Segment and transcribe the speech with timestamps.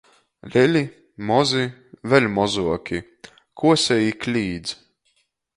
[0.53, 0.81] Leli,
[1.31, 1.65] mozi,
[2.13, 3.03] vēļ mozuoki.
[3.63, 4.79] Kuosej i klīdz.